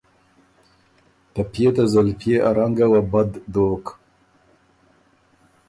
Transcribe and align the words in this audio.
ته 1.33 1.41
پئے 1.51 1.67
ته 1.75 1.83
زلپئے 1.93 2.35
ا 2.47 2.49
رنګه 2.57 2.85
وه 2.91 3.01
بد 3.11 3.29
دوک“ 3.53 3.85